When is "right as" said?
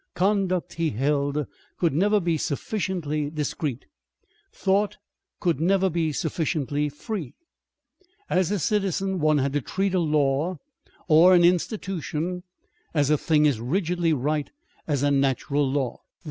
14.11-15.03